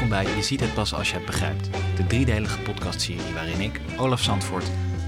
[0.00, 1.70] Welkom bij Je ziet het pas als je het begrijpt.
[1.96, 4.64] De driedelige podcastserie waarin ik, Olaf Zandvoort,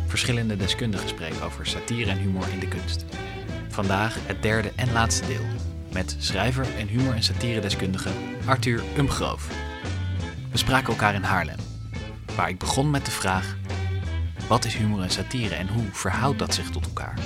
[0.07, 3.05] verschillende deskundigen spreek over satire en humor in de kunst.
[3.69, 5.45] Vandaag het derde en laatste deel
[5.93, 8.11] met schrijver en humor- en satiredeskundige
[8.45, 9.49] Arthur Umgroof.
[10.51, 11.59] We spraken elkaar in Haarlem,
[12.37, 13.57] waar ik begon met de vraag:
[14.49, 17.19] wat is humor en satire en hoe verhoudt dat zich tot elkaar?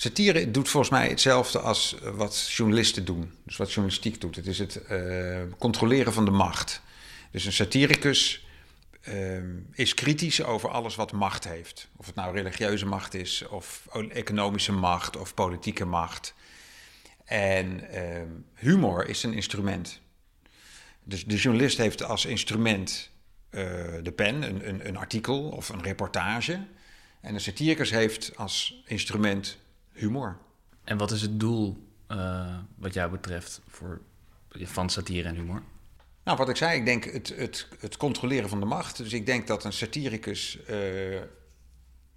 [0.00, 3.32] Satire doet volgens mij hetzelfde als eh, wat journalisten doen.
[3.44, 4.36] Dus wat journalistiek doet.
[4.36, 6.82] Het is het uh, controleren van de macht.
[7.30, 8.46] Dus een satiricus
[9.08, 9.38] uh,
[9.72, 11.88] is kritisch over alles wat macht heeft.
[11.96, 16.34] Of het nou religieuze macht is, of economische macht, of politieke macht.
[17.24, 17.88] En
[18.54, 20.00] humor is een instrument.
[21.04, 23.10] Dus de journalist heeft als instrument
[24.02, 26.66] de pen, een, een, een artikel of een reportage.
[27.20, 29.58] En de satiricus heeft als instrument
[30.00, 30.38] humor.
[30.84, 34.00] En wat is het doel uh, wat jou betreft voor,
[34.48, 35.62] van satire en humor?
[36.24, 38.96] Nou, wat ik zei, ik denk het, het, het controleren van de macht.
[38.96, 41.20] Dus ik denk dat een satiricus uh,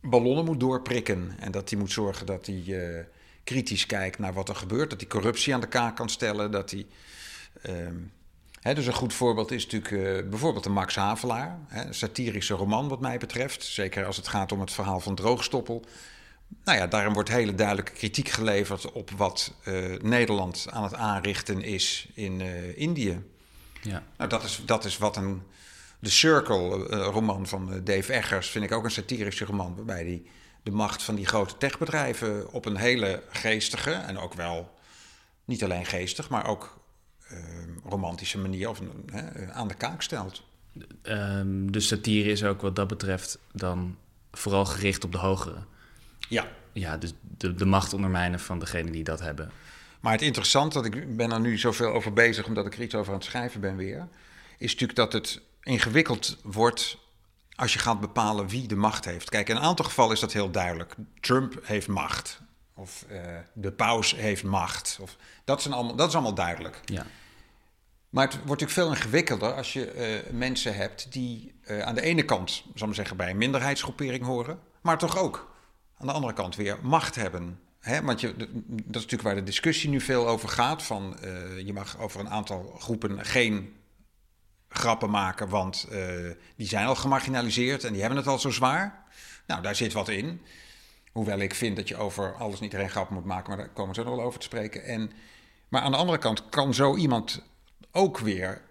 [0.01, 1.35] ballonnen moet doorprikken.
[1.39, 2.99] En dat hij moet zorgen dat hij uh,
[3.43, 4.89] kritisch kijkt naar wat er gebeurt.
[4.89, 6.51] Dat hij corruptie aan de kaak kan stellen.
[6.51, 6.85] Dat hij.
[8.59, 11.59] Hè, dus een goed voorbeeld is natuurlijk bijvoorbeeld de Max Havelaar.
[11.69, 13.63] Een satirische roman, wat mij betreft.
[13.63, 15.85] Zeker als het gaat om het verhaal van Droogstoppel.
[16.63, 21.61] Nou ja, daarom wordt hele duidelijke kritiek geleverd op wat uh, Nederland aan het aanrichten
[21.61, 23.23] is in uh, Indië.
[23.81, 24.03] Ja.
[24.17, 25.41] Nou, dat is, dat is wat een.
[25.99, 29.75] De Circle, uh, roman van Dave Eggers, vind ik ook een satirische roman.
[29.75, 30.29] Waarbij die
[30.63, 34.71] de macht van die grote techbedrijven op een hele geestige en ook wel
[35.45, 36.81] niet alleen geestig, maar ook
[37.83, 38.81] romantische manier of,
[39.51, 40.43] aan de kaak stelt.
[41.03, 43.97] Um, dus satire is ook wat dat betreft dan
[44.31, 45.63] vooral gericht op de hogere.
[46.33, 46.47] Ja.
[46.73, 49.51] Ja, dus de, de macht ondermijnen van degenen die dat hebben.
[49.99, 52.95] Maar het interessante, dat ik ben er nu zoveel over bezig, omdat ik er iets
[52.95, 54.07] over aan het schrijven ben weer,
[54.57, 56.97] is natuurlijk dat het ingewikkeld wordt
[57.55, 59.29] als je gaat bepalen wie de macht heeft.
[59.29, 60.95] Kijk, in een aantal gevallen is dat heel duidelijk.
[61.19, 62.41] Trump heeft macht.
[62.75, 63.19] Of uh,
[63.53, 64.97] de paus heeft macht.
[65.01, 66.81] Of, dat, zijn allemaal, dat is allemaal duidelijk.
[66.85, 67.05] Ja.
[68.09, 72.01] Maar het wordt natuurlijk veel ingewikkelder als je uh, mensen hebt die uh, aan de
[72.01, 75.52] ene kant, zal ik maar zeggen, bij een minderheidsgroepering horen, maar toch ook
[76.03, 77.59] aan de andere kant weer macht hebben.
[77.79, 78.01] Hè?
[78.01, 78.47] Want je, dat
[78.77, 80.83] is natuurlijk waar de discussie nu veel over gaat.
[80.83, 83.73] Van, uh, je mag over een aantal groepen geen
[84.69, 89.03] grappen maken, want uh, die zijn al gemarginaliseerd en die hebben het al zo zwaar.
[89.47, 90.41] Nou, daar zit wat in.
[91.11, 93.95] Hoewel ik vind dat je over alles niet iedereen grappen moet maken, maar daar komen
[93.95, 94.83] ze nog wel over te spreken.
[94.83, 95.11] En,
[95.69, 97.43] maar aan de andere kant kan zo iemand
[97.91, 98.61] ook weer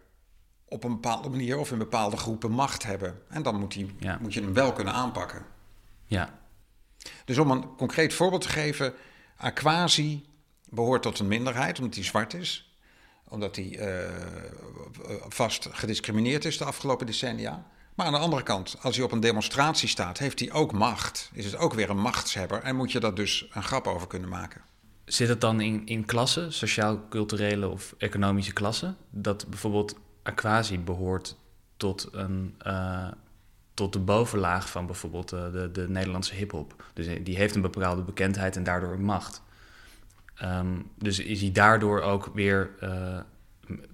[0.65, 3.23] op een bepaalde manier of in bepaalde groepen macht hebben.
[3.29, 4.19] En dan moet, die, ja.
[4.21, 5.45] moet je hem wel kunnen aanpakken.
[6.05, 6.42] Ja,
[7.25, 8.95] dus om een concreet voorbeeld te geven,
[9.37, 10.25] Aquasi
[10.69, 12.77] behoort tot een minderheid omdat hij zwart is,
[13.29, 14.11] omdat hij uh,
[15.29, 17.67] vast gediscrimineerd is de afgelopen decennia.
[17.95, 21.31] Maar aan de andere kant, als hij op een demonstratie staat, heeft hij ook macht.
[21.33, 24.29] Is het ook weer een machtshebber en moet je daar dus een grap over kunnen
[24.29, 24.61] maken.
[25.05, 28.97] Zit het dan in, in klassen, sociaal-culturele of economische klassen?
[29.11, 31.37] Dat bijvoorbeeld Aquasi behoort
[31.77, 33.09] tot een, uh,
[33.75, 36.85] tot de bovenlaag van bijvoorbeeld de, de, de Nederlandse hip-hop.
[36.93, 39.43] Dus die heeft een bepaalde bekendheid en daardoor macht.
[40.43, 43.19] Um, dus is hij daardoor ook weer uh,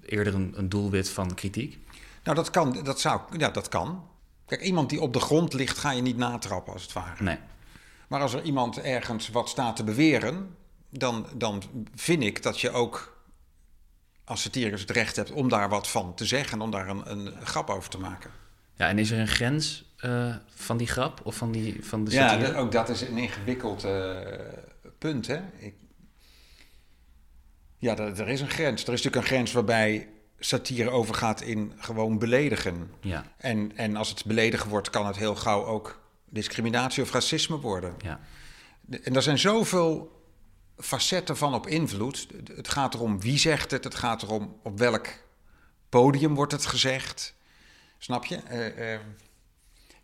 [0.02, 1.78] eerder een, een, doelwit van kritiek?
[2.24, 2.82] Nou, dat kan.
[2.82, 4.08] Dat, zou, ja, dat kan.
[4.46, 7.22] Kijk, iemand die op de grond ligt, ga je niet natrappen als het ware.
[7.22, 7.38] Nee.
[8.08, 10.56] Maar als er iemand ergens wat staat te beweren,
[10.90, 11.62] dan, dan
[11.94, 13.16] vind ik dat je ook
[14.24, 17.46] als satiricus het recht hebt om daar wat van te zeggen, om daar een, een
[17.46, 18.30] grap over te maken.
[18.78, 22.10] Ja, en is er een grens uh, van die grap of van, die, van de
[22.10, 22.52] satire?
[22.52, 24.16] Ja, ook dat is een ingewikkeld uh,
[24.98, 25.26] punt.
[25.26, 25.40] Hè?
[25.58, 25.74] Ik,
[27.78, 28.82] ja, er, er is een grens.
[28.86, 32.90] Er is natuurlijk een grens waarbij satire overgaat in gewoon beledigen.
[33.00, 33.24] Ja.
[33.36, 37.94] En, en als het beledigen wordt, kan het heel gauw ook discriminatie of racisme worden.
[37.98, 38.20] Ja.
[39.02, 40.22] En er zijn zoveel
[40.76, 42.26] facetten van op invloed.
[42.54, 45.06] Het gaat erom wie zegt het, het gaat erom op welk
[45.88, 47.36] podium wordt het gezegd.
[47.98, 48.40] Snap je?
[48.50, 48.98] Uh, uh,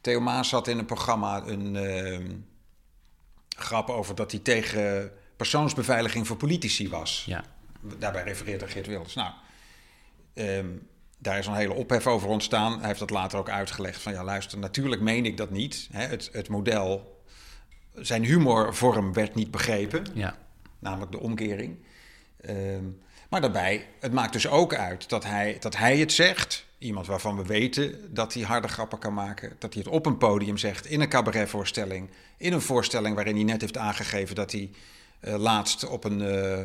[0.01, 2.37] Theo Maas had in een programma een uh,
[3.49, 7.25] grap over dat hij tegen persoonsbeveiliging voor politici was.
[7.27, 7.45] Ja.
[7.99, 9.15] Daarbij refereerde Geert Wilders.
[9.15, 9.33] Nou,
[10.35, 10.89] um,
[11.19, 12.79] daar is een hele ophef over ontstaan.
[12.79, 15.89] Hij heeft dat later ook uitgelegd van ja, luister, natuurlijk meen ik dat niet.
[15.93, 17.23] Hè, het, het model,
[17.95, 20.07] zijn humorvorm werd niet begrepen.
[20.15, 20.39] Ja.
[20.79, 21.85] Namelijk de omkering.
[22.49, 23.03] Um,
[23.35, 26.65] Maar daarbij, het maakt dus ook uit dat hij, dat hij het zegt.
[26.79, 29.57] Iemand waarvan we weten dat hij harde grappen kan maken.
[29.59, 32.11] Dat hij het op een podium zegt, in een cabaretvoorstelling.
[32.39, 34.71] In een voorstelling waarin hij net heeft aangegeven dat hij
[35.21, 36.65] uh, laatst op een uh,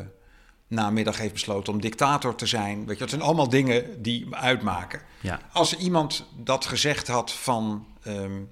[0.66, 2.78] namiddag heeft besloten om dictator te zijn.
[2.78, 5.00] Weet je, dat zijn allemaal dingen die uitmaken.
[5.20, 5.40] Ja.
[5.52, 8.50] Als iemand dat gezegd had van um,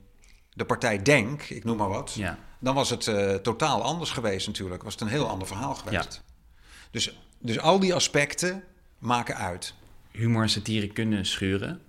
[0.53, 2.39] de partij Denk, ik noem maar wat, Ja.
[2.59, 4.83] dan was het uh, totaal anders geweest natuurlijk.
[4.83, 6.15] Was het een heel ander verhaal geweest.
[6.15, 6.27] Ja.
[6.91, 8.65] Dus, dus al die aspecten
[8.99, 9.75] maken uit.
[10.11, 11.81] Humor en satire kunnen schuren.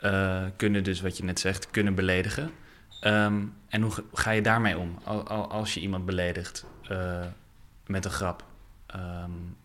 [0.00, 2.50] Uh, kunnen dus, wat je net zegt, kunnen beledigen.
[3.04, 4.98] Um, en hoe ga je daarmee om
[5.48, 7.26] als je iemand beledigt uh,
[7.86, 8.44] met een grap?
[8.96, 9.56] Um,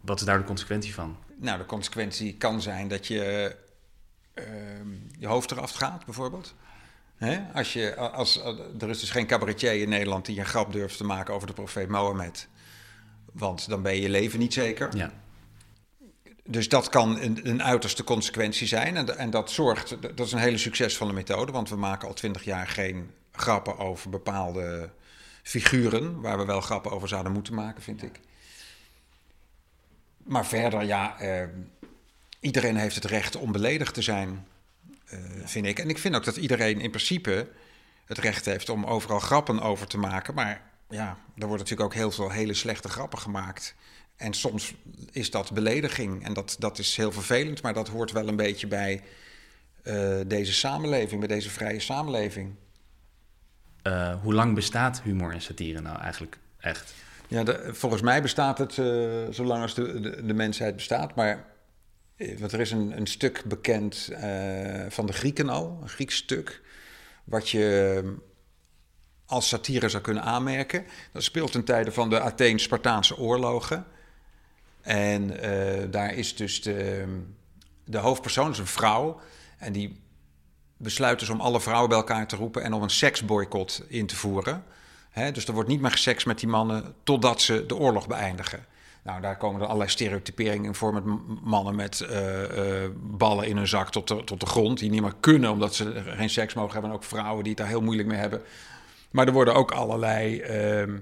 [0.00, 1.16] wat is daar de consequentie van?
[1.36, 3.56] Nou, de consequentie kan zijn dat je
[4.34, 4.44] uh,
[5.18, 6.54] je hoofd eraf gaat, bijvoorbeeld.
[7.16, 7.40] Hè?
[7.54, 8.40] Als je, als,
[8.78, 11.52] er is dus geen cabaretier in Nederland die een grap durft te maken over de
[11.52, 12.48] profeet Mohammed.
[13.32, 14.96] Want dan ben je je leven niet zeker.
[14.96, 15.12] Ja.
[16.44, 18.96] Dus dat kan een, een uiterste consequentie zijn.
[18.96, 21.52] En, en, dat zorgt, dat is een hele succesvolle methode.
[21.52, 24.90] Want we maken al twintig jaar geen grappen over bepaalde
[25.42, 26.20] figuren.
[26.20, 28.20] Waar we wel grappen over zouden moeten maken, vind ik.
[30.16, 31.48] Maar verder, ja, eh,
[32.40, 34.46] iedereen heeft het recht om beledigd te zijn,
[35.04, 35.78] eh, vind ik.
[35.78, 37.48] En ik vind ook dat iedereen in principe
[38.06, 40.34] het recht heeft om overal grappen over te maken.
[40.34, 43.74] Maar ja, er wordt natuurlijk ook heel veel hele slechte grappen gemaakt.
[44.16, 44.74] En soms
[45.10, 46.24] is dat belediging.
[46.24, 49.02] En dat, dat is heel vervelend, maar dat hoort wel een beetje bij
[49.84, 52.54] uh, deze samenleving, bij deze vrije samenleving.
[53.82, 56.94] Uh, hoe lang bestaat humor en satire nou eigenlijk echt?
[57.28, 61.14] Ja, de, volgens mij bestaat het uh, zolang als de, de, de, mensheid bestaat.
[61.14, 61.44] Maar
[62.38, 64.10] want er is een, een stuk bekend
[64.88, 66.62] van de Grieken al, een Grieks stuk,
[67.24, 68.16] wat je
[69.32, 70.84] als satire zou kunnen aanmerken.
[71.12, 73.86] Dat speelt ten tijde van de Atheen-Spartaanse oorlogen.
[74.80, 77.04] En uh, daar is dus de,
[77.84, 79.20] de hoofdpersoon, is een vrouw.
[79.58, 80.00] En die
[80.76, 84.16] besluit dus om alle vrouwen bij elkaar te roepen en om een seksboycott in te
[84.16, 84.64] voeren.
[85.32, 88.66] Dus er wordt niet meer geseks met die mannen totdat ze de oorlog beëindigen.
[89.04, 91.04] Nou, daar komen er allerlei stereotyperingen in voor met
[91.42, 94.78] mannen met uh, uh, ballen in hun zak tot de, tot de grond.
[94.78, 96.90] Die niet meer kunnen omdat ze geen seks mogen hebben.
[96.90, 98.42] En ook vrouwen die het daar heel moeilijk mee hebben.
[99.12, 100.94] Maar er worden ook allerlei uh,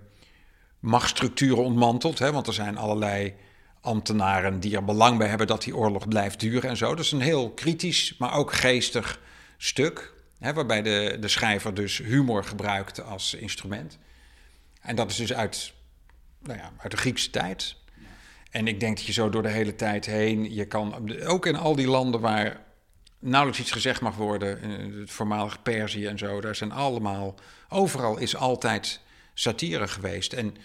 [0.81, 2.19] machtsstructuren ontmanteld.
[2.19, 3.35] Hè, want er zijn allerlei
[3.81, 6.95] ambtenaren die er belang bij hebben dat die oorlog blijft duren en zo.
[6.95, 9.21] Dat is een heel kritisch, maar ook geestig
[9.57, 10.13] stuk.
[10.39, 13.99] Hè, waarbij de, de schrijver dus humor gebruikt als instrument.
[14.81, 15.73] En dat is dus uit,
[16.43, 17.77] nou ja, uit de Griekse tijd.
[18.51, 21.57] En ik denk dat je zo door de hele tijd heen, je kan ook in
[21.57, 22.61] al die landen waar
[23.21, 24.71] nauwelijks iets gezegd mag worden,
[25.01, 27.35] het voormalige Perzië en zo, daar zijn allemaal,
[27.69, 29.01] overal is altijd
[29.35, 30.33] satire geweest.
[30.33, 30.57] En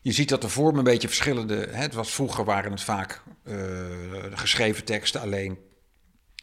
[0.00, 1.54] je ziet dat de vormen een beetje verschillende.
[1.54, 3.56] Hè, het was, vroeger waren het vaak uh,
[4.30, 5.58] geschreven teksten alleen.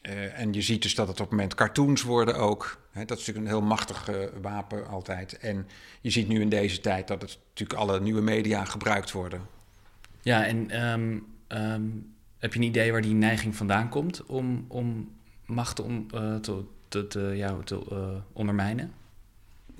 [0.01, 2.79] Uh, en je ziet dus dat het op het moment cartoons worden ook.
[2.93, 4.09] Dat is natuurlijk een heel machtig
[4.41, 5.37] wapen altijd.
[5.37, 5.67] En
[6.01, 9.47] je ziet nu in deze tijd dat het natuurlijk alle nieuwe media gebruikt worden.
[10.21, 15.11] Ja, en um, um, heb je een idee waar die neiging vandaan komt om, om
[15.45, 16.07] macht om,
[16.41, 18.93] te, te, te, ja, te ondermijnen?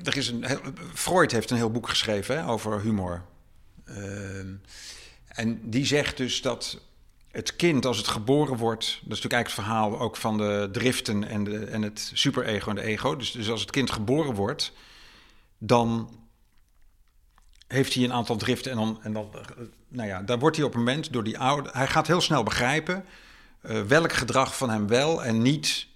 [0.03, 0.45] Er is een,
[0.93, 3.23] Freud heeft een heel boek geschreven hè, over humor.
[3.85, 4.39] Uh,
[5.27, 6.81] en die zegt dus dat
[7.31, 10.69] het kind, als het geboren wordt, dat is natuurlijk eigenlijk het verhaal ook van de
[10.71, 13.15] driften en, de, en het superego en de ego.
[13.15, 14.73] Dus, dus als het kind geboren wordt,
[15.57, 16.09] dan
[17.67, 19.29] heeft hij een aantal driften en dan, en dan
[19.91, 22.43] nou ja, daar wordt hij op een moment door die oude, hij gaat heel snel
[22.43, 23.05] begrijpen
[23.61, 25.87] uh, welk gedrag van hem wel en niet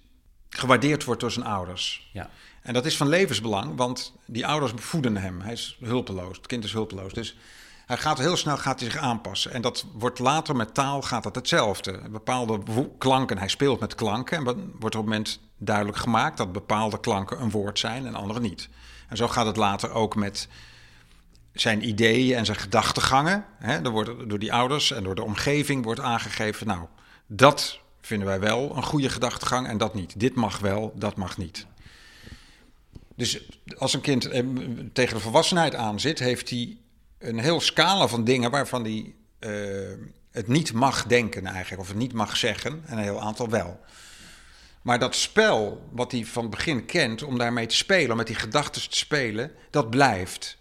[0.48, 2.10] gewaardeerd wordt door zijn ouders.
[2.12, 2.30] Ja.
[2.62, 5.40] En dat is van levensbelang, want die ouders voeden hem.
[5.40, 7.12] Hij is hulpeloos, het kind is hulpeloos.
[7.12, 7.36] Dus
[7.86, 9.52] hij gaat heel snel gaat hij zich aanpassen.
[9.52, 12.00] En dat wordt later met taal gaat dat hetzelfde.
[12.10, 12.60] Bepaalde
[12.98, 14.36] klanken, hij speelt met klanken.
[14.36, 18.40] En wordt op het moment duidelijk gemaakt dat bepaalde klanken een woord zijn en andere
[18.40, 18.68] niet.
[19.08, 20.48] En zo gaat het later ook met
[21.60, 23.44] zijn ideeën en zijn gedachtegangen.
[23.58, 26.66] Hè, er wordt door die ouders en door de omgeving wordt aangegeven...
[26.66, 26.86] nou,
[27.26, 30.20] dat vinden wij wel een goede gedachtegang en dat niet.
[30.20, 31.66] Dit mag wel, dat mag niet.
[33.16, 33.48] Dus
[33.78, 34.44] als een kind eh,
[34.92, 36.76] tegen de volwassenheid aan zit, heeft hij
[37.18, 41.96] een heel scala van dingen waarvan hij uh, het niet mag denken eigenlijk, of het
[41.96, 43.80] niet mag zeggen, en een heel aantal wel.
[44.82, 48.26] Maar dat spel, wat hij van het begin kent, om daarmee te spelen, om met
[48.26, 50.58] die gedachten te spelen, dat blijft.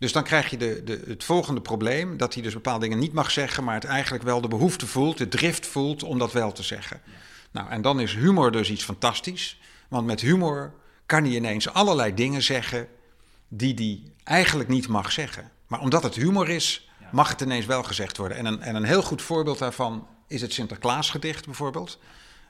[0.00, 3.12] Dus dan krijg je de, de, het volgende probleem, dat hij dus bepaalde dingen niet
[3.12, 6.52] mag zeggen, maar het eigenlijk wel de behoefte voelt, de drift voelt om dat wel
[6.52, 7.00] te zeggen.
[7.50, 10.72] Nou, en dan is humor dus iets fantastisch, want met humor
[11.06, 12.88] kan hij ineens allerlei dingen zeggen
[13.48, 15.50] die hij eigenlijk niet mag zeggen.
[15.66, 18.36] Maar omdat het humor is, mag het ineens wel gezegd worden.
[18.36, 21.98] En een, en een heel goed voorbeeld daarvan is het Sinterklaasgedicht bijvoorbeeld.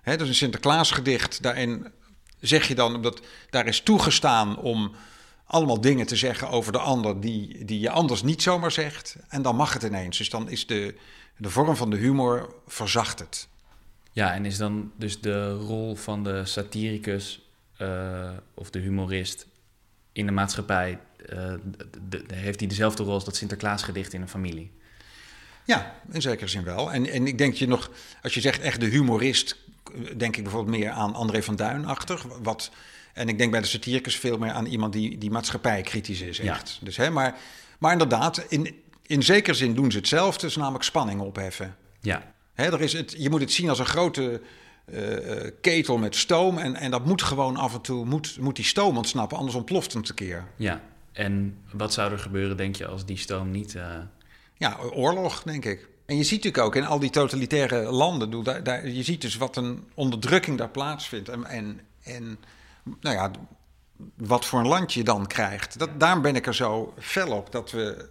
[0.02, 1.92] Hè, dus een Sinterklaasgedicht, daarin
[2.40, 4.94] zeg je dan dat daar is toegestaan om
[5.50, 9.16] allemaal dingen te zeggen over de ander die, die je anders niet zomaar zegt.
[9.28, 10.18] En dan mag het ineens.
[10.18, 10.94] Dus dan is de,
[11.36, 13.48] de vorm van de humor verzacht het.
[14.12, 19.46] Ja, en is dan dus de rol van de satiricus uh, of de humorist
[20.12, 21.28] in de maatschappij, uh,
[22.08, 24.70] de, de, heeft hij dezelfde rol als dat Sinterklaasgedicht in een familie?
[25.64, 26.92] Ja, in zekere zin wel.
[26.92, 27.90] En, en ik denk je nog,
[28.22, 29.56] als je zegt echt de humorist,
[30.16, 32.22] denk ik bijvoorbeeld meer aan André van Duin-achtig.
[32.42, 32.70] Wat,
[33.14, 36.70] en ik denk bij de satiricus veel meer aan iemand die, die maatschappijkritisch is, echt.
[36.70, 36.84] Ja.
[36.84, 37.38] Dus, hè, maar,
[37.78, 38.74] maar inderdaad, in,
[39.06, 41.76] in zekere zin doen ze hetzelfde, is namelijk spanning opheffen.
[42.00, 42.32] Ja.
[42.54, 44.40] Hè, er is het, je moet het zien als een grote
[44.92, 46.58] uh, ketel met stoom.
[46.58, 49.92] En, en dat moet gewoon af en toe, moet, moet die stoom ontsnappen, anders ontploft
[49.92, 50.46] het een keer.
[50.56, 53.74] Ja, en wat zou er gebeuren, denk je, als die stoom niet...
[53.74, 53.98] Uh...
[54.54, 55.88] Ja, oorlog, denk ik.
[56.06, 59.36] En je ziet natuurlijk ook in al die totalitaire landen, daar, daar, je ziet dus
[59.36, 61.28] wat een onderdrukking daar plaatsvindt.
[61.28, 62.38] En, en, en
[63.00, 63.30] nou ja,
[64.16, 65.78] wat voor een land je dan krijgt.
[65.78, 68.08] Dat, daarom ben ik er zo fel op dat we.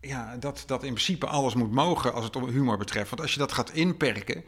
[0.00, 3.10] Ja, dat, dat in principe alles moet mogen als het om humor betreft.
[3.10, 4.44] Want als je dat gaat inperken,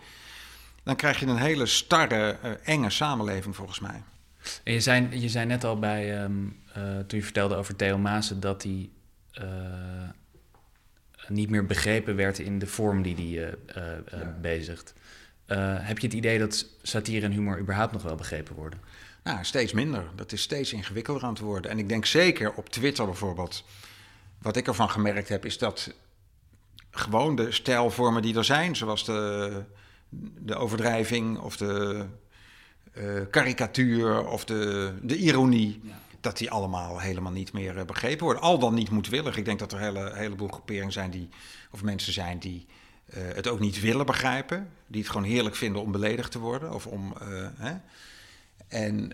[0.82, 4.02] dan krijg je een hele starre, uh, enge samenleving volgens mij.
[4.64, 7.98] En je zei, je zei net al bij, um, uh, toen je vertelde over Theo
[7.98, 8.90] Maassen, dat hij
[9.40, 9.44] uh,
[11.28, 13.54] niet meer begrepen werd in de vorm die hij
[14.10, 14.36] ja.
[14.40, 14.94] bezigt.
[15.80, 18.80] heb je het idee dat satire en humor überhaupt nog wel begrepen worden?
[19.26, 20.04] Nou, steeds minder.
[20.14, 21.70] Dat is steeds ingewikkelder aan het worden.
[21.70, 23.64] En ik denk zeker op Twitter bijvoorbeeld.
[24.42, 25.94] Wat ik ervan gemerkt heb, is dat
[26.90, 29.62] gewoon de stijlvormen die er zijn, zoals de,
[30.38, 32.04] de overdrijving of de
[32.94, 35.80] uh, karikatuur of de, de ironie,
[36.20, 38.42] dat die allemaal helemaal niet meer uh, begrepen worden.
[38.42, 39.36] Al dan niet moedwillig.
[39.36, 41.28] Ik denk dat er een hele, heleboel groeperingen zijn die,
[41.70, 42.66] of mensen zijn die
[43.14, 46.74] uh, het ook niet willen begrijpen, die het gewoon heerlijk vinden om beledigd te worden
[46.74, 47.14] of om.
[47.56, 47.74] Hè?
[48.68, 49.12] En,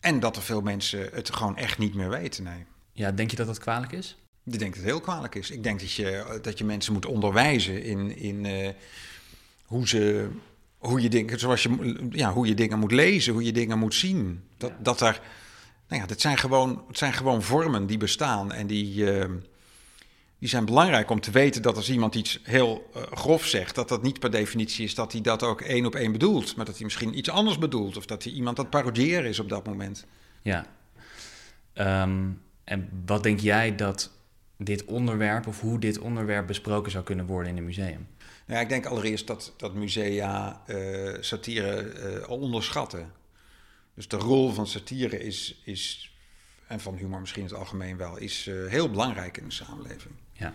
[0.00, 2.44] en dat er veel mensen het gewoon echt niet meer weten.
[2.44, 2.64] Nee.
[2.92, 4.16] Ja, denk je dat dat kwalijk is?
[4.44, 5.50] Ik denk dat het heel kwalijk is.
[5.50, 8.68] Ik denk dat je, dat je mensen moet onderwijzen in, in uh,
[9.64, 10.28] hoe, ze,
[10.78, 13.94] hoe, je dingen, zoals je, ja, hoe je dingen moet lezen, hoe je dingen moet
[13.94, 14.44] zien.
[14.56, 14.76] Dat, ja.
[14.82, 15.20] dat er,
[15.88, 19.24] nou ja, dat zijn gewoon, het zijn gewoon vormen die bestaan en die, uh,
[20.38, 23.88] die zijn belangrijk om te weten dat als iemand iets heel uh, grof zegt, dat
[23.88, 26.74] dat niet per definitie is dat hij dat ook één op één bedoelt, maar dat
[26.74, 30.06] hij misschien iets anders bedoelt of dat hij iemand het parodiëren is op dat moment.
[30.42, 30.66] Ja.
[31.74, 34.12] Um, en wat denk jij dat
[34.58, 38.06] dit onderwerp of hoe dit onderwerp besproken zou kunnen worden in een museum?
[38.46, 43.12] Ja, ik denk allereerst dat, dat musea uh, satire uh, al onderschatten.
[43.94, 46.12] Dus de rol van satire is, is
[46.66, 50.14] en van humor misschien in het algemeen wel, is heel belangrijk in de samenleving.
[50.34, 50.54] Ja.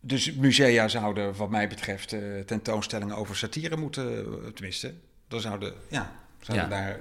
[0.00, 4.94] Dus musea zouden, wat mij betreft, uh, tentoonstellingen over satire moeten, tenminste,
[5.28, 6.70] dan zouden, ja, zouden ja.
[6.70, 6.98] daar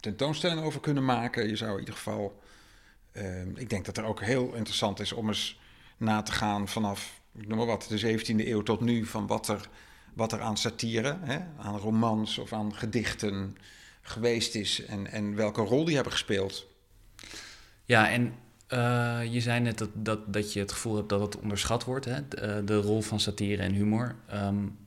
[0.00, 1.48] tentoonstellingen over kunnen maken.
[1.48, 2.42] Je zou in ieder geval,
[3.12, 5.60] uh, ik denk dat er ook heel interessant is om eens
[5.96, 9.48] na te gaan vanaf, ik noem maar wat, de 17e eeuw tot nu, van wat
[9.48, 9.68] er,
[10.14, 13.56] wat er aan satire, hè, aan romans of aan gedichten
[14.02, 16.66] geweest is en, en welke rol die hebben gespeeld.
[17.84, 18.34] Ja, en
[18.68, 22.04] uh, je zei net dat, dat, dat je het gevoel hebt dat het onderschat wordt,
[22.04, 22.28] hè?
[22.28, 24.14] De, de rol van satire en humor.
[24.32, 24.78] Um,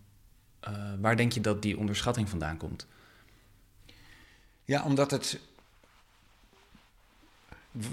[0.68, 2.88] uh, waar denk je dat die onderschatting vandaan komt?
[4.64, 5.40] Ja, omdat het.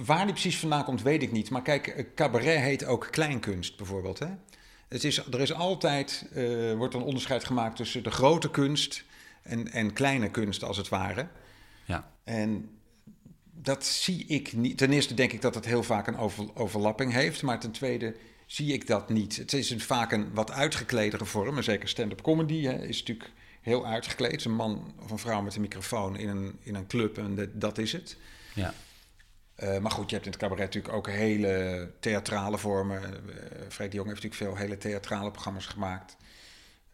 [0.05, 1.51] Waar die precies vandaan komt, weet ik niet.
[1.51, 4.19] Maar kijk, cabaret heet ook kleinkunst bijvoorbeeld.
[4.19, 4.29] Hè?
[4.89, 6.29] Het is, er is altijd,
[6.77, 9.05] wordt een onderscheid gemaakt tussen de grote kunst
[9.43, 11.27] en, en kleine kunst, als het ware.
[11.85, 12.11] Ja.
[12.25, 12.71] En
[13.55, 14.79] dat zie ik niet.
[14.79, 17.43] Ten eerste denk ik dat het heel vaak een over, overlapping heeft.
[17.43, 19.37] Maar ten tweede zie ik dat niet.
[19.37, 21.57] Het is een, vaak een wat uitgekledere vorm.
[21.57, 23.31] En zeker stand-up comedy hè, is natuurlijk
[23.61, 24.45] heel uitgekleed.
[24.45, 27.49] Een man of een vrouw met een microfoon in een, in een club en dat,
[27.53, 28.17] dat is het.
[28.55, 28.75] Ja.
[29.63, 33.03] Uh, maar goed, je hebt in het cabaret natuurlijk ook hele theatrale vormen.
[33.03, 33.35] Uh,
[33.69, 36.17] Freek de Jong heeft natuurlijk veel hele theatrale programma's gemaakt.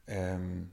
[0.06, 0.72] Um,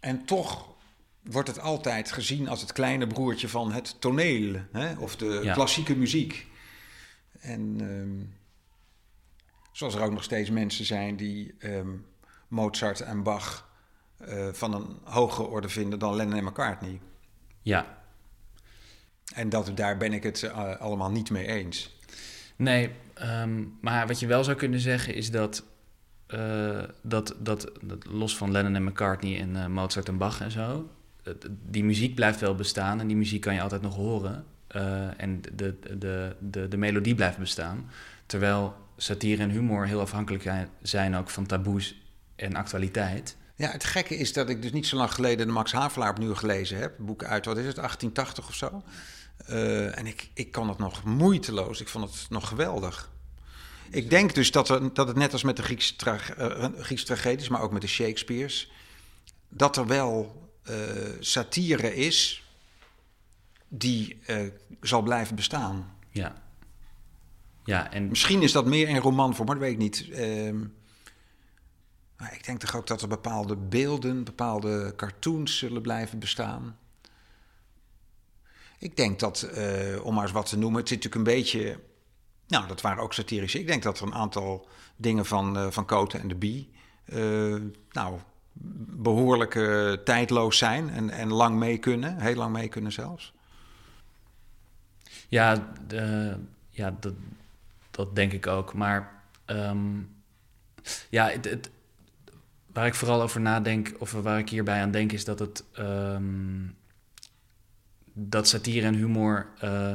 [0.00, 0.74] en toch
[1.22, 4.98] wordt het altijd gezien als het kleine broertje van het toneel hè?
[4.98, 5.54] of de ja.
[5.54, 6.46] klassieke muziek.
[7.40, 8.34] En um,
[9.72, 12.06] zoals er ook nog steeds mensen zijn die um,
[12.48, 13.68] Mozart en Bach
[14.28, 17.00] uh, van een hogere orde vinden dan Lennon en McCartney.
[17.62, 17.98] Ja.
[19.34, 21.98] En dat, daar ben ik het uh, allemaal niet mee eens.
[22.56, 22.90] Nee,
[23.22, 25.64] um, maar wat je wel zou kunnen zeggen is dat,
[26.28, 30.90] uh, dat, dat, dat los van Lennon en McCartney en Mozart en Bach en zo,
[31.66, 34.44] die muziek blijft wel bestaan en die muziek kan je altijd nog horen.
[34.76, 37.90] Uh, en de, de, de, de melodie blijft bestaan.
[38.26, 40.50] Terwijl satire en humor heel afhankelijk
[40.82, 42.02] zijn ook van taboes
[42.36, 43.36] en actualiteit.
[43.56, 46.34] Ja, het gekke is dat ik dus niet zo lang geleden de Max Havelaar opnieuw
[46.34, 46.94] gelezen heb.
[46.98, 48.82] Boek uit, wat is het, 1880 of zo.
[49.50, 51.80] Uh, en ik, ik kan het nog moeiteloos.
[51.80, 53.10] Ik vond het nog geweldig.
[53.90, 55.94] Ik denk dus dat, er, dat het net als met de Griekse,
[56.38, 58.70] uh, Griekse tragedies, maar ook met de Shakespeare's,
[59.48, 60.49] dat er wel
[61.20, 62.44] satire is
[63.68, 64.18] die
[64.80, 65.96] zal blijven bestaan.
[66.10, 66.42] Ja.
[67.64, 68.08] ja en...
[68.08, 70.10] Misschien is dat meer in romanvorm, maar dat weet ik niet.
[70.10, 70.58] Ehm,
[72.20, 76.78] maar ik denk toch ook dat er bepaalde beelden, bepaalde cartoons zullen blijven bestaan.
[78.78, 81.80] Ik denk dat, uh, om maar eens wat te noemen, het zit natuurlijk een beetje.
[82.46, 83.58] Nou, dat waren ook satirische.
[83.58, 86.70] Ik denk dat er een aantal dingen van, uh, van Koten en de Bie.
[87.06, 88.18] Uh, nou,
[88.52, 89.52] behoorlijk
[90.04, 92.18] tijdloos zijn en, en lang mee kunnen.
[92.18, 93.32] Heel lang mee kunnen zelfs.
[95.28, 96.36] Ja, de,
[96.70, 97.14] ja dat,
[97.90, 98.74] dat denk ik ook.
[98.74, 100.08] Maar um,
[101.08, 101.70] ja, het, het,
[102.72, 105.64] waar ik vooral over nadenk, of waar ik hierbij aan denk, is dat het.
[105.78, 106.78] Um,
[108.12, 109.92] dat satire en humor uh,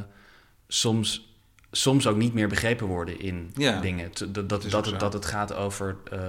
[0.67, 1.35] soms,
[1.71, 4.11] soms ook niet meer begrepen worden in ja, dingen.
[4.13, 6.19] Dat, dat, dat, het, dat het gaat over uh,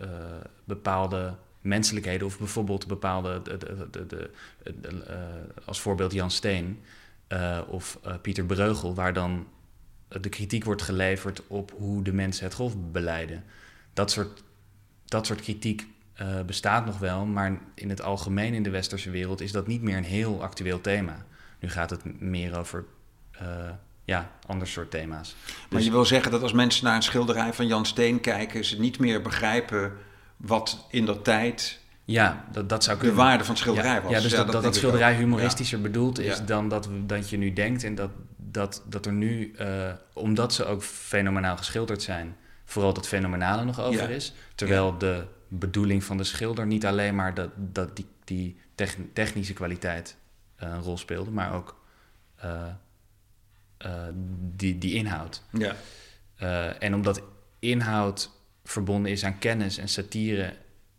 [0.00, 0.08] uh,
[0.64, 1.34] bepaalde
[1.68, 3.42] menselijkheden, of bijvoorbeeld bepaalde.
[3.42, 3.56] De,
[3.90, 4.30] de, de,
[5.64, 6.80] als voorbeeld Jan Steen
[7.68, 9.46] of Pieter Breugel, waar dan
[10.08, 13.44] de kritiek wordt geleverd op hoe de mensen het golf beleiden.
[13.92, 14.42] Dat soort
[15.04, 15.86] dat soort kritiek
[16.22, 19.82] uh, bestaat nog wel, maar in het algemeen in de westerse wereld is dat niet
[19.82, 21.24] meer een heel actueel thema.
[21.60, 22.84] Nu gaat het meer over
[23.42, 23.48] uh,
[24.04, 25.36] ja, ander soort thema's.
[25.46, 25.84] Maar dus...
[25.84, 28.98] je wil zeggen dat als mensen naar een schilderij van Jan Steen kijken, ze niet
[28.98, 29.92] meer begrijpen
[30.38, 33.16] wat in dat tijd ja, dat, dat zou kunnen.
[33.16, 34.10] De waarde van het schilderij was.
[34.10, 37.52] Ja, dus ja, dat, dat, dat schilderij humoristischer bedoeld is dan dat, dat je nu
[37.52, 37.84] denkt.
[37.84, 43.08] En dat, dat, dat er nu, uh, omdat ze ook fenomenaal geschilderd zijn, vooral dat
[43.08, 44.34] fenomenale nog over is.
[44.54, 48.60] Terwijl de bedoeling van de schilder niet alleen maar dat, dat die, die
[49.12, 50.16] technische kwaliteit
[50.62, 51.80] uh, een rol speelde, maar ook
[52.44, 52.62] uh,
[54.56, 55.42] die, die inhoud.
[55.50, 55.74] Ja.
[56.78, 57.22] en omdat
[57.58, 58.30] inhoud
[58.70, 60.56] verbonden is aan kennis en satire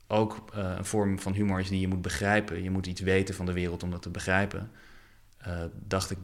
[0.08, 2.64] ook een vorm van humor is die je moet begrijpen.
[2.64, 4.72] Je moet iets weten van de wereld om dat te begrijpen.
[5.88, 6.18] dacht ik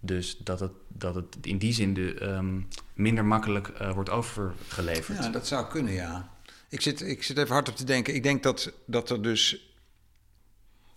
[0.00, 5.18] dus dat het, dat het in die zin de, um, minder makkelijk uh, wordt overgeleverd.
[5.18, 6.30] Ja, dat zou kunnen, ja.
[6.68, 8.14] Ik zit, ik zit even hard op te denken.
[8.14, 9.72] Ik denk dat, dat er dus.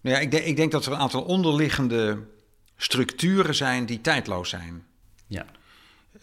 [0.01, 2.23] Nou ja, ik, denk, ik denk dat er een aantal onderliggende
[2.75, 4.85] structuren zijn die tijdloos zijn.
[5.27, 5.45] Ja.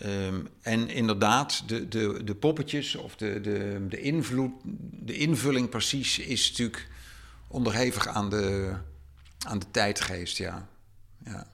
[0.05, 4.53] Um, en inderdaad, de, de, de poppetjes of de, de, de invloed,
[4.90, 6.88] de invulling precies is natuurlijk
[7.48, 8.74] onderhevig aan de,
[9.46, 10.68] aan de tijdgeest, ja.
[11.24, 11.46] ja.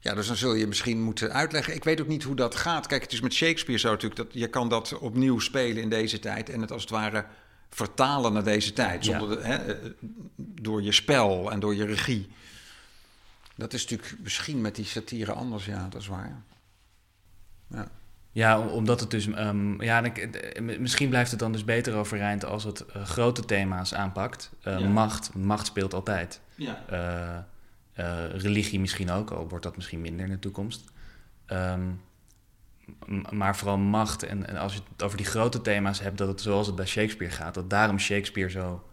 [0.00, 1.74] Ja, dus dan zul je misschien moeten uitleggen.
[1.74, 2.86] Ik weet ook niet hoe dat gaat.
[2.86, 6.18] Kijk, het is met Shakespeare zo natuurlijk dat je kan dat opnieuw spelen in deze
[6.18, 7.24] tijd en het als het ware
[7.70, 9.90] vertalen naar deze tijd, zonder hè, eh,
[10.36, 12.28] door je spel en door je regie.
[13.56, 16.42] Dat is natuurlijk misschien met die satire anders, ja, dat is waar.
[17.68, 17.88] Ja.
[18.34, 19.26] Ja, omdat het dus.
[19.26, 20.02] Um, ja,
[20.60, 24.50] misschien blijft het dan dus beter overeind als het uh, grote thema's aanpakt.
[24.64, 24.88] Uh, ja.
[24.88, 26.40] Macht, macht speelt altijd.
[26.54, 26.84] Ja.
[26.90, 30.84] Uh, uh, religie misschien ook, al wordt dat misschien minder in de toekomst.
[31.46, 32.00] Um,
[33.30, 34.22] maar vooral macht.
[34.22, 36.86] En, en, als je het over die grote thema's hebt, dat het zoals het bij
[36.86, 38.84] Shakespeare gaat, dat daarom Shakespeare zo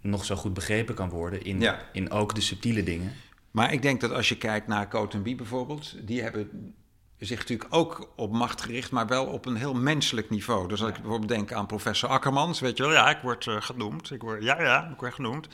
[0.00, 1.80] nog zo goed begrepen kan worden in, ja.
[1.92, 3.12] in ook de subtiele dingen.
[3.54, 6.74] Maar ik denk dat als je kijkt naar Cotenby bijvoorbeeld, die hebben
[7.18, 10.68] zich natuurlijk ook op macht gericht, maar wel op een heel menselijk niveau.
[10.68, 13.62] Dus als ik bijvoorbeeld denk aan professor Akkermans, weet je wel, ja, ik word uh,
[13.62, 14.10] genoemd.
[14.10, 15.48] Ik word, ja, ja, ik word genoemd.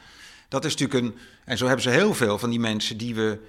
[0.48, 1.18] Dat is natuurlijk een.
[1.44, 3.40] En zo hebben ze heel veel van die mensen die we.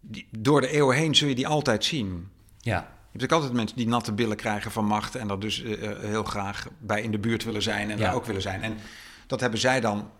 [0.00, 2.28] Die, door de eeuwen heen zul je die altijd zien.
[2.58, 2.96] Ja.
[3.12, 6.24] Je hebt altijd mensen die natte billen krijgen van macht en dat dus uh, heel
[6.24, 8.04] graag bij in de buurt willen zijn en ja.
[8.04, 8.62] daar ook willen zijn.
[8.62, 8.76] En
[9.26, 10.10] dat hebben zij dan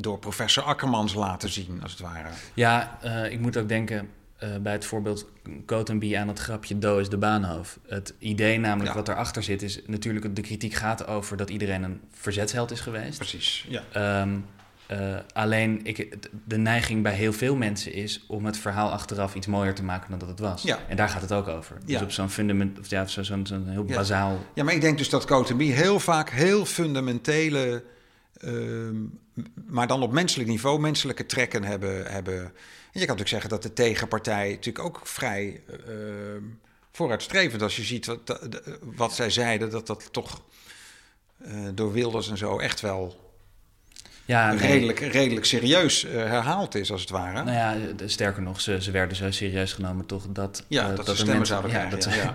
[0.00, 2.28] door professor Akkermans laten zien, als het ware.
[2.54, 4.08] Ja, uh, ik moet ook denken
[4.42, 5.26] uh, bij het voorbeeld
[5.66, 7.78] Cotenby aan het grapje Do is de baanhoofd.
[7.86, 8.94] Het idee namelijk ja.
[8.94, 13.18] wat erachter zit is natuurlijk de kritiek gaat over dat iedereen een verzetsheld is geweest.
[13.18, 14.20] Precies, ja.
[14.20, 14.44] Um,
[14.92, 19.46] uh, alleen ik, de neiging bij heel veel mensen is om het verhaal achteraf iets
[19.46, 20.62] mooier te maken dan dat het was.
[20.62, 20.78] Ja.
[20.88, 21.74] En daar gaat het ook over.
[21.74, 21.92] Dus ja.
[21.92, 23.94] Dus op zo'n fundament, of ja, zo'n zo, zo heel ja.
[23.94, 24.38] bazaal.
[24.54, 27.82] Ja, maar ik denk dus dat Cotenby heel vaak heel fundamentele,
[28.44, 32.12] uh, maar dan op menselijk niveau, menselijke trekken hebben.
[32.12, 32.40] hebben.
[32.92, 36.42] En je kan natuurlijk zeggen dat de tegenpartij natuurlijk ook vrij uh,
[36.92, 38.40] vooruitstrevend, als je ziet wat,
[38.80, 40.42] wat zij zeiden, dat dat toch
[41.46, 43.28] uh, door Wilders en zo echt wel
[44.28, 44.58] ja, nee.
[44.58, 47.44] redelijk, redelijk serieus uh, herhaald is, als het ware.
[47.44, 50.64] Nou ja, sterker nog, ze, ze werden zo serieus genomen toch dat...
[50.68, 52.00] Ja, uh, dat, dat ze stemmen zouden ja, krijgen.
[52.00, 52.34] Dat ja.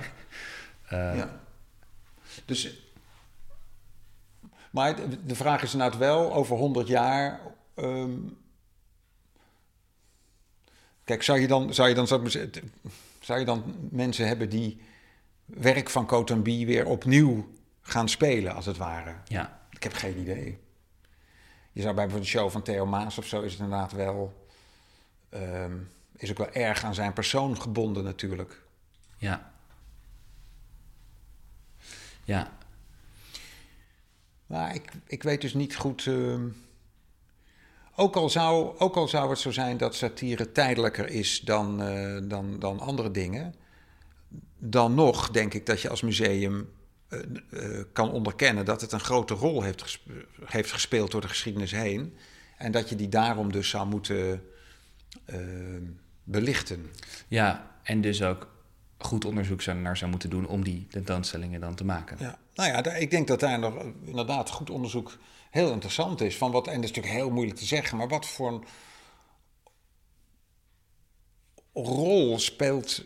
[1.15, 1.41] ja.
[2.45, 2.82] Dus,
[4.73, 7.39] maar de- vraag is inderdaad wel, over 100 jaar...
[7.73, 8.11] ehm,
[11.03, 12.07] kijk, zou je dan, zou je dan,
[13.19, 14.81] zou je dan mensen hebben die
[15.45, 17.47] werk van Cotambi weer opnieuw
[17.81, 19.15] gaan spelen, als het ware?
[19.25, 20.59] Ja, Ik heb geen idee.
[21.71, 24.47] Je zou bij bijvoorbeeld een show van Theo Maas of zo is het inderdaad wel...
[25.29, 25.77] ehm,
[26.15, 28.61] is ook wel erg aan zijn persoon gebonden natuurlijk.
[29.17, 29.51] ja.
[32.25, 32.51] Ja,
[34.47, 36.05] Maar ik, ik weet dus niet goed...
[36.05, 36.47] ehm,
[37.95, 42.17] ook, al zou, ook al zou het zo zijn dat satire tijdelijker is dan, eh,
[42.23, 43.55] dan, dan andere dingen...
[44.57, 46.69] dan nog denk ik dat je als museum
[47.07, 48.65] eh, eh, kan onderkennen...
[48.65, 49.99] dat het een grote rol heeft,
[50.45, 52.15] heeft gespeeld door de geschiedenis heen...
[52.57, 54.43] en dat je die daarom dus zou moeten
[55.25, 55.83] ehm,
[56.23, 56.85] belichten.
[57.27, 58.52] ja, en dus ook
[59.05, 62.17] goed onderzoek zou- naar zou moeten doen om die tentoonstellingen dan te maken.
[62.19, 65.17] Ja, nou ja, ik denk dat daar nog eh, inderdaad goed onderzoek
[65.49, 66.37] heel interessant is.
[66.37, 68.65] Van wat, en dat is natuurlijk heel moeilijk te zeggen, maar wat voor
[71.73, 73.05] rol speelt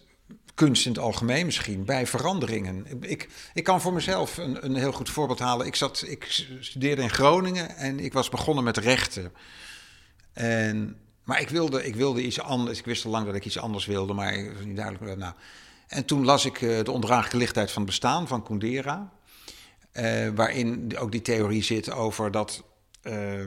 [0.53, 2.85] kunst in het algemeen misschien bij veranderingen?
[3.01, 5.65] Ik, ik kan voor mezelf een, een heel goed voorbeeld halen.
[5.65, 9.33] Ik, zat, ik studeerde in Groningen en ik was begonnen met rechten.
[10.33, 12.79] En, maar ik wilde, ik wilde iets anders.
[12.79, 15.17] Ik wist al lang dat ik iets anders wilde, maar het was niet duidelijk.
[15.17, 15.33] Nou.
[15.87, 19.11] En toen las ik eh, De ondraaglijke lichtheid van het bestaan van Kundera.
[19.91, 22.63] Eh, waarin ook die theorie zit over dat,
[23.01, 23.43] eh,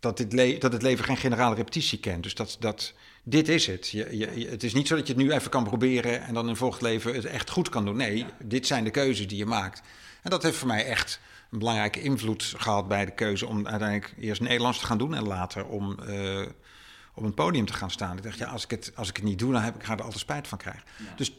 [0.00, 2.22] dat, dit dat het leven geen generale repetitie kent.
[2.22, 3.88] Dus dat, dat dit is het.
[3.88, 6.42] Je, je, het is niet zo dat je het nu even kan proberen en dan
[6.42, 7.96] in het volgend leven het echt goed kan doen.
[7.96, 9.82] Nee, dit zijn de keuzes die je maakt.
[10.22, 11.20] En dat heeft voor mij echt
[11.50, 15.26] een belangrijke invloed gehad bij de keuze om uiteindelijk eerst Nederlands te gaan doen en
[15.26, 16.46] later om eh,
[17.14, 18.16] op een podium te gaan staan.
[18.16, 19.92] Ik dacht, ja, als ik het, als ik het niet doe, dan heb ik, ga
[19.92, 20.82] ik er altijd spijt van krijgen.
[21.16, 21.32] Dus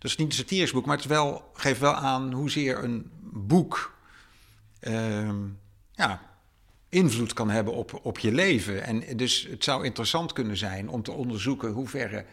[0.00, 3.10] dat is niet een satirisch boek, maar het is wel, geeft wel aan hoezeer een
[3.32, 3.94] boek
[4.80, 5.36] ehm,
[5.92, 6.20] ja,
[6.88, 8.82] invloed kan hebben op, op je leven.
[8.82, 12.24] En dus het zou interessant kunnen zijn om te onderzoeken hoe verre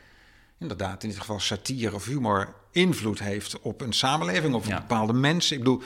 [0.60, 4.80] inderdaad in dit geval satire of humor invloed heeft op een samenleving of op Ja.
[4.80, 5.58] bepaalde mensen.
[5.58, 5.82] Ik bedoel,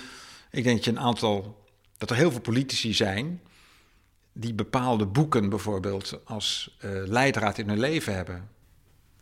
[0.51, 1.63] ik denk dat je een aantal,
[1.97, 3.41] dat er heel veel politici zijn
[4.33, 8.49] die bepaalde boeken bijvoorbeeld als eh, leidraad in hun leven hebben.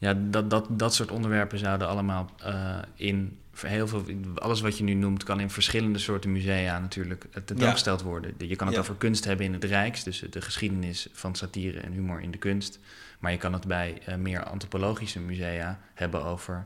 [0.02, 4.04] Ja, dat, dat, dat soort onderwerpen zouden allemaal eh, in heel veel.
[4.36, 8.34] Alles wat je nu noemt, kan in verschillende soorten musea natuurlijk eh, tentoongesteld worden.
[8.38, 8.82] Je kan het Ja.
[8.82, 12.38] over kunst hebben in het Rijks, dus de geschiedenis van satire en humor in de
[12.38, 12.80] kunst.
[13.20, 16.66] Maar je kan het bij eh, meer antropologische musea hebben over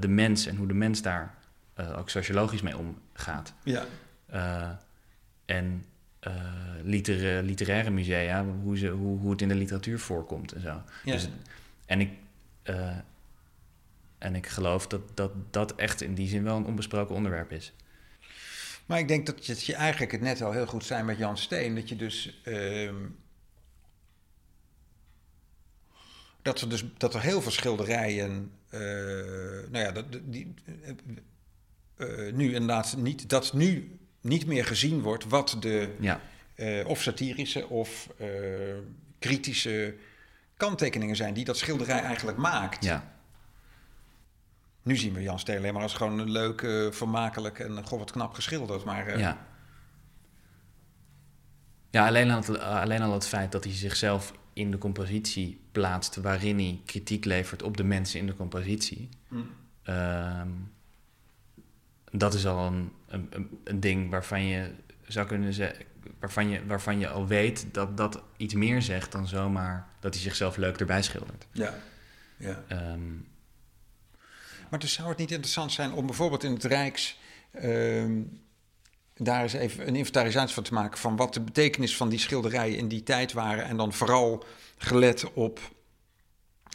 [0.00, 1.34] de mens en hoe de mens daar
[1.96, 3.52] ook sociologisch mee omgaat.
[3.64, 3.84] Ja.
[5.44, 5.84] En
[6.82, 10.82] litera- literaire musea, hoe, ze, hoe, hoe het in de literatuur voorkomt en zo.
[11.04, 11.12] Ja.
[11.12, 11.28] Dus,
[11.86, 12.10] en, ik,
[12.68, 12.96] eh,
[14.18, 17.72] en ik geloof dat, dat dat echt in die zin wel een onbesproken onderwerp is.
[18.86, 21.18] Maar ik denk dat je, dat je eigenlijk het net al heel goed zei met
[21.18, 21.74] Jan Steen.
[21.74, 22.40] Dat je dus.
[22.44, 22.94] ehm,
[26.42, 28.50] dat, er dus dat er heel veel schilderijen.
[28.68, 28.80] eh,
[29.70, 30.54] nou ja, dat, die,
[31.96, 33.28] eh, nu inderdaad niet.
[33.28, 35.94] Dat nu niet meer gezien wordt wat de.
[36.00, 36.20] Ja,
[36.84, 38.08] of satirische of
[39.18, 39.94] kritische
[40.58, 42.84] kanttekeningen zijn die dat schilderij eigenlijk maakt.
[42.84, 43.12] ja,
[44.82, 47.98] Nu zien we Jan Steen alleen maar als gewoon een leuk, eh, vermakelijk en goh,
[47.98, 48.84] wat knap geschilderd.
[48.84, 49.46] Maar eh, ja.
[51.90, 56.16] Ja, alleen al, het, alleen al het feit dat hij zichzelf in de compositie plaatst...
[56.16, 59.08] waarin hij kritiek levert op de mensen in de compositie...
[59.28, 59.36] hm.
[59.82, 60.48] Ehm,
[62.10, 64.70] dat is al een, een, een- een ding waarvan je
[65.06, 65.84] zou kunnen zeggen,
[66.20, 70.22] waarvan je, waarvan je al weet dat dat iets meer zegt dan zomaar dat hij
[70.22, 71.46] zichzelf leuk erbij schildert.
[71.52, 71.74] ja.
[72.36, 72.64] ja.
[72.68, 73.12] Ehm,
[74.70, 77.18] Maar dus zou het niet interessant zijn om bijvoorbeeld in het Rijks
[77.52, 78.20] ehm,
[79.14, 82.78] daar eens even een inventarisatie van te maken van wat de betekenis van die schilderijen
[82.78, 84.44] in die tijd waren en dan vooral
[84.76, 85.60] gelet op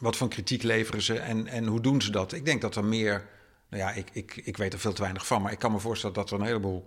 [0.01, 2.33] wat voor kritiek leveren ze en, en hoe doen ze dat?
[2.33, 3.25] Ik denk dat er meer,
[3.69, 5.79] nou ja, ik, ik, ik weet er veel te weinig van, maar ik kan me
[5.79, 6.85] voorstellen dat er een heleboel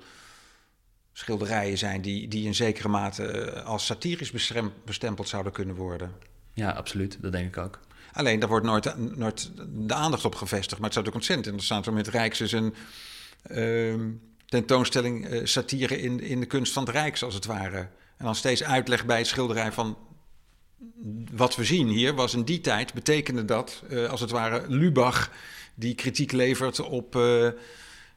[1.18, 4.32] schilderijen zijn die, die in zekere mate eh, als satirisch
[4.84, 6.12] bestempeld zouden kunnen worden.
[6.52, 7.18] ja, absoluut.
[7.20, 7.80] Dat denk ik ook.
[8.12, 10.76] Alleen, daar wordt nooit, nooit de aandacht op gevestigd.
[10.76, 12.74] Maar het zou ook ontzettend interessant zijn om met Rijks dus een
[13.42, 14.10] ehm,
[14.46, 17.78] tentoonstelling eh, satire in, in de kunst van het Rijks, als het ware.
[18.16, 19.98] En dan steeds uitleg bij het schilderij van
[21.30, 25.30] wat we zien hier was in die tijd betekende dat, eh, als het ware, Lubach
[25.74, 27.12] die kritiek levert op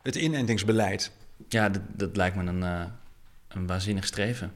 [0.02, 1.12] het inentingsbeleid.
[1.47, 2.86] Ja, dat, dat lijkt me een, eh,
[3.47, 4.54] een waanzinnig streven.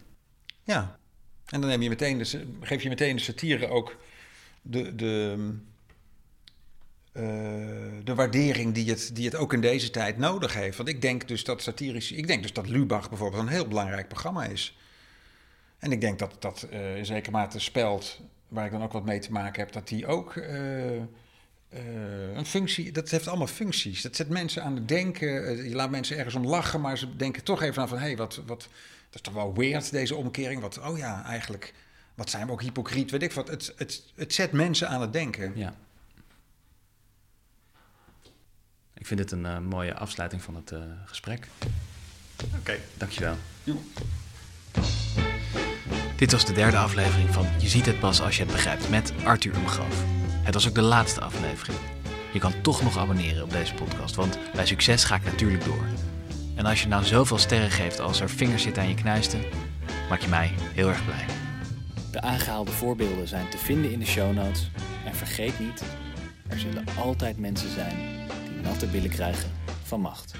[0.63, 0.97] Ja.
[1.45, 2.25] En dan je meteen
[2.61, 3.97] geef je meteen de satire ook
[4.61, 5.37] de, de,
[8.03, 10.77] de waardering die het, die het ook in deze tijd nodig heeft.
[10.77, 14.07] Want ik denk dus dat satirisch, ik denk dus dat Lubach bijvoorbeeld een heel belangrijk
[14.07, 14.77] programma is.
[15.79, 19.05] En ik denk dat dat uh, in zekere mate spelt, waar ik dan ook wat
[19.05, 20.35] mee te maken heb, dat die ook
[21.73, 24.01] uh, een functie, dat heeft allemaal functies.
[24.01, 25.29] Dat zet mensen aan het denken.
[25.69, 28.17] je laat mensen ergens om lachen, maar ze denken toch even aan van, hé, hey,
[28.17, 30.61] wat, wat, dat is toch wel weird deze omkering.
[30.61, 31.73] Wat, oh ja, eigenlijk,
[32.15, 33.47] wat zijn we ook hypocriet, weet ik wat.
[33.47, 35.51] Het, het, het zet mensen aan het denken.
[35.55, 35.75] Ja.
[38.93, 40.73] Ik vind dit een mooie afsluiting van het
[41.05, 41.47] gesprek.
[42.45, 42.57] Oké.
[42.57, 42.79] Okay.
[42.97, 43.35] Dankjewel.
[43.63, 43.81] Jo.
[46.15, 49.13] Dit was de derde aflevering van Je ziet het pas als je het begrijpt met
[49.23, 50.22] Arthur Umgroof.
[50.43, 51.77] Het was ook de laatste aflevering.
[52.33, 55.85] Je kan toch nog abonneren op deze podcast, want bij succes ga ik natuurlijk door.
[56.55, 59.41] En als je nou zoveel sterren geeft als er vingers zitten aan je knuisten,
[60.09, 61.25] maak je mij heel erg blij.
[62.11, 64.69] De aangehaalde voorbeelden zijn te vinden in de show notes.
[65.05, 65.83] En vergeet niet,
[66.47, 67.95] er zullen altijd mensen zijn
[68.53, 69.51] die natte billen krijgen
[69.83, 70.33] van macht.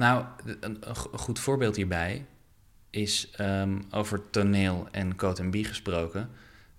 [0.00, 0.24] Nou,
[0.60, 0.78] een,
[1.12, 2.26] goed voorbeeld hierbij
[2.90, 6.30] is um, over toneel en Code B gesproken.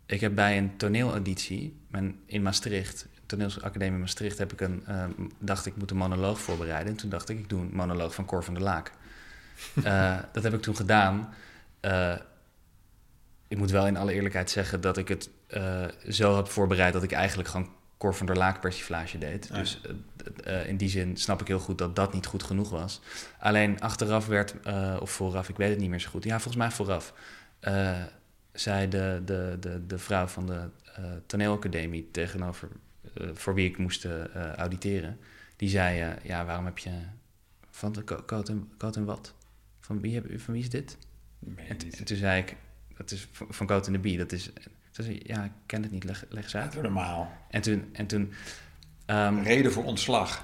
[0.05, 1.79] Ik heb bij een toneelauditie
[2.25, 6.91] in Maastricht, toneelacademie Maastricht, heb ik een, um, dacht ik moet een monoloog voorbereiden.
[6.91, 8.91] En toen dacht ik, ik doe een monoloog van Cor van der Laak.
[9.75, 11.34] uh, dat heb ik toen gedaan.
[11.81, 12.15] Uh,
[13.47, 17.03] ik moet wel in alle eerlijkheid zeggen dat ik het uh, zo heb voorbereid dat
[17.03, 17.69] ik eigenlijk gewoon
[18.02, 19.54] Cor van der Laak persiflage deed.
[19.54, 19.82] Dus
[20.48, 23.02] uh, in die zin snap ik heel goed dat dat niet goed genoeg was.
[23.40, 26.24] Alleen achteraf werd, uh, of vooraf, ik weet het niet meer zo goed.
[26.24, 27.14] Ja, volgens mij vooraf.
[27.62, 28.04] Uh,
[28.52, 30.70] zei de, de, de, de vrouw van de
[31.26, 32.70] toneelacademie tegenover,
[33.34, 34.08] voor wie ik moest
[34.56, 35.20] auditeren.
[35.56, 36.92] Die zei, ja, waarom heb je
[37.70, 39.34] van de Coat en, en wat?
[39.80, 40.98] Van wie, heb, van wie is dit?
[41.58, 42.56] En, en, toen zei ik,
[42.98, 44.18] dat is van Coat en de Bie.
[44.18, 44.52] Dat is
[44.91, 46.82] toen zei ja, ik ken het niet, leg, leg eens uit.
[46.82, 47.32] normaal.
[47.49, 47.89] En toen...
[47.93, 48.34] En toen
[49.08, 50.43] um, Reden voor ontslag.